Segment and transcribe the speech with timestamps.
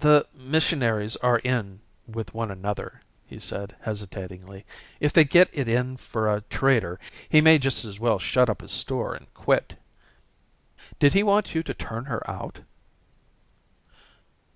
[0.00, 1.78] "The missionaries are in
[2.08, 4.66] with one another," he said, hesitatingly.
[4.98, 8.62] "If they get it in for a trader he may just as well shut up
[8.62, 9.76] his store and quit."
[10.98, 12.62] "Did he want you to turn her out?"